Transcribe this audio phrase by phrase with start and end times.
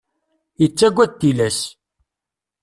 [0.61, 1.57] Yettagad tillas.